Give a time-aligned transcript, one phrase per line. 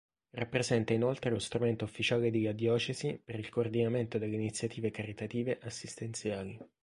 [0.31, 6.57] Rappresenta inoltre lo strumento ufficiale della Diocesi per il coordinamento delle iniziative caritative assistenziali.